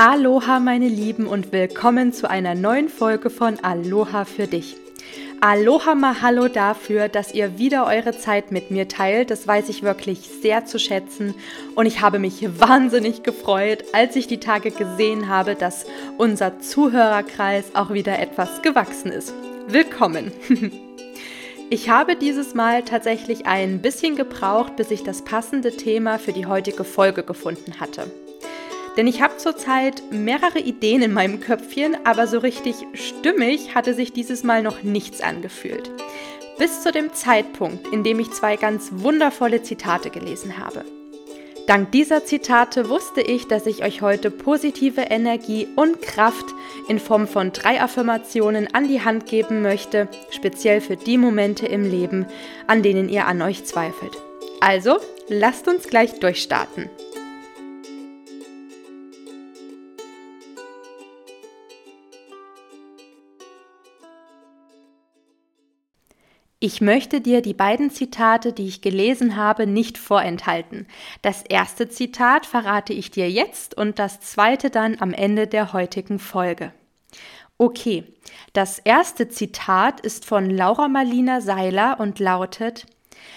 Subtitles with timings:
[0.00, 4.76] Aloha meine Lieben und willkommen zu einer neuen Folge von Aloha für dich.
[5.40, 9.32] Aloha Mahalo dafür, dass ihr wieder eure Zeit mit mir teilt.
[9.32, 11.34] Das weiß ich wirklich sehr zu schätzen
[11.74, 15.84] und ich habe mich wahnsinnig gefreut, als ich die Tage gesehen habe, dass
[16.16, 19.34] unser Zuhörerkreis auch wieder etwas gewachsen ist.
[19.66, 20.30] Willkommen!
[21.70, 26.46] Ich habe dieses Mal tatsächlich ein bisschen gebraucht, bis ich das passende Thema für die
[26.46, 28.10] heutige Folge gefunden hatte.
[28.98, 34.12] Denn ich habe zurzeit mehrere Ideen in meinem Köpfchen, aber so richtig stimmig hatte sich
[34.12, 35.88] dieses Mal noch nichts angefühlt.
[36.58, 40.84] Bis zu dem Zeitpunkt, in dem ich zwei ganz wundervolle Zitate gelesen habe.
[41.68, 46.46] Dank dieser Zitate wusste ich, dass ich euch heute positive Energie und Kraft
[46.88, 51.88] in Form von drei Affirmationen an die Hand geben möchte, speziell für die Momente im
[51.88, 52.26] Leben,
[52.66, 54.16] an denen ihr an euch zweifelt.
[54.60, 54.96] Also,
[55.28, 56.90] lasst uns gleich durchstarten.
[66.60, 70.88] Ich möchte dir die beiden Zitate, die ich gelesen habe, nicht vorenthalten.
[71.22, 76.18] Das erste Zitat verrate ich dir jetzt und das zweite dann am Ende der heutigen
[76.18, 76.72] Folge.
[77.58, 78.04] Okay,
[78.54, 82.86] das erste Zitat ist von Laura Marlina Seiler und lautet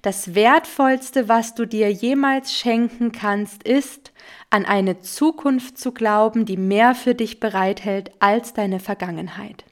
[0.00, 4.12] Das Wertvollste, was du dir jemals schenken kannst, ist,
[4.48, 9.64] an eine Zukunft zu glauben, die mehr für dich bereithält als deine Vergangenheit.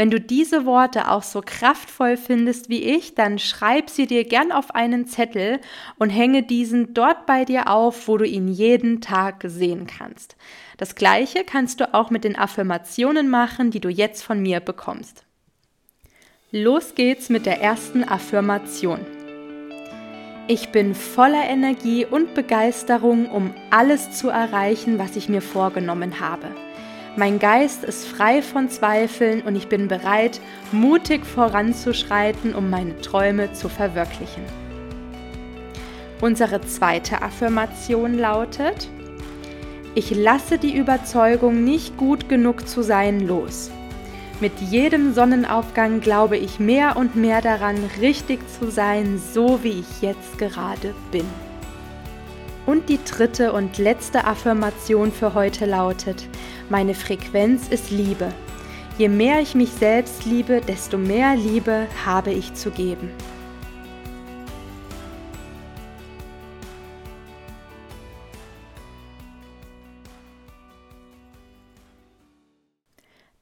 [0.00, 4.50] Wenn du diese Worte auch so kraftvoll findest wie ich, dann schreib sie dir gern
[4.50, 5.60] auf einen Zettel
[5.98, 10.36] und hänge diesen dort bei dir auf, wo du ihn jeden Tag sehen kannst.
[10.78, 15.26] Das gleiche kannst du auch mit den Affirmationen machen, die du jetzt von mir bekommst.
[16.50, 19.00] Los geht's mit der ersten Affirmation.
[20.48, 26.48] Ich bin voller Energie und Begeisterung, um alles zu erreichen, was ich mir vorgenommen habe.
[27.16, 33.52] Mein Geist ist frei von Zweifeln und ich bin bereit, mutig voranzuschreiten, um meine Träume
[33.52, 34.44] zu verwirklichen.
[36.20, 38.88] Unsere zweite Affirmation lautet,
[39.96, 43.72] ich lasse die Überzeugung, nicht gut genug zu sein, los.
[44.38, 50.00] Mit jedem Sonnenaufgang glaube ich mehr und mehr daran, richtig zu sein, so wie ich
[50.00, 51.26] jetzt gerade bin.
[52.70, 56.28] Und die dritte und letzte Affirmation für heute lautet,
[56.68, 58.32] meine Frequenz ist Liebe.
[58.96, 63.10] Je mehr ich mich selbst liebe, desto mehr Liebe habe ich zu geben.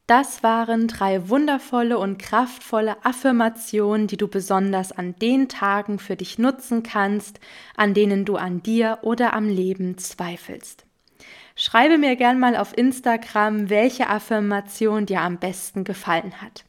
[0.08, 6.38] Das waren drei wundervolle und kraftvolle Affirmationen, die du besonders an den Tagen für dich
[6.38, 7.41] nutzen kannst,
[7.76, 10.86] an denen du an dir oder am Leben zweifelst.
[11.56, 16.64] Schreibe mir gern mal auf Instagram, welche Affirmation dir am besten gefallen hat.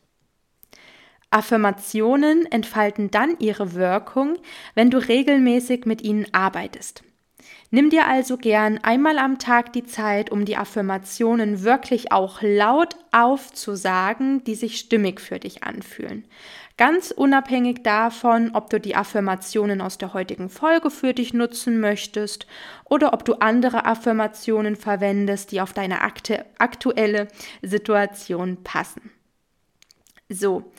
[1.30, 4.36] Affirmationen entfalten dann ihre Wirkung,
[4.76, 7.04] wenn du regelmäßig mit ihnen arbeitest.
[7.72, 12.96] Nimm dir also gern einmal am Tag die Zeit, um die Affirmationen wirklich auch laut
[13.12, 16.26] aufzusagen, die sich stimmig für dich anfühlen.
[16.78, 22.48] Ganz unabhängig davon, ob du die Affirmationen aus der heutigen Folge für dich nutzen möchtest
[22.86, 27.28] oder ob du andere Affirmationen verwendest, die auf deine aktuelle
[27.62, 29.12] Situation passen.
[30.30, 30.72] So,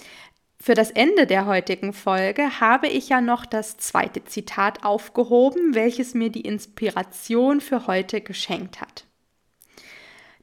[0.62, 6.12] für das Ende der heutigen Folge habe ich ja noch das zweite Zitat aufgehoben, welches
[6.12, 9.06] mir die Inspiration für heute geschenkt hat.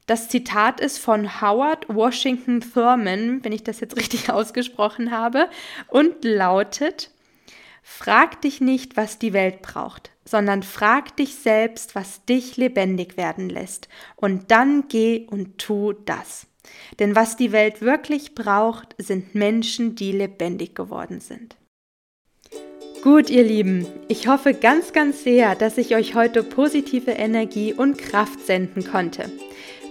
[0.06, 5.48] Das Zitat ist von Howard Washington Thurman, wenn ich das jetzt richtig ausgesprochen habe,
[5.86, 7.10] und lautet,
[7.90, 13.48] Frag dich nicht, was die Welt braucht, sondern frag dich selbst, was dich lebendig werden
[13.48, 16.46] lässt, und dann geh und tu das.
[16.98, 21.56] Denn was die Welt wirklich braucht, sind Menschen, die lebendig geworden sind.
[23.02, 27.96] Gut, ihr Lieben, ich hoffe ganz, ganz sehr, dass ich euch heute positive Energie und
[27.96, 29.30] Kraft senden konnte.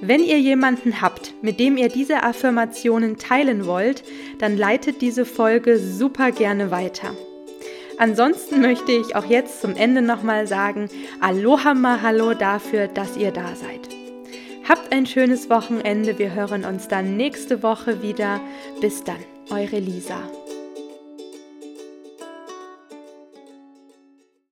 [0.01, 4.03] Wenn ihr jemanden habt, mit dem ihr diese Affirmationen teilen wollt,
[4.39, 7.15] dann leitet diese Folge super gerne weiter.
[7.97, 10.89] Ansonsten möchte ich auch jetzt zum Ende nochmal sagen,
[11.19, 13.96] Aloha Mahalo dafür, dass ihr da seid.
[14.67, 16.19] Habt ein schönes Wochenende.
[16.19, 18.41] Wir hören uns dann nächste Woche wieder.
[18.81, 20.19] Bis dann, eure Lisa.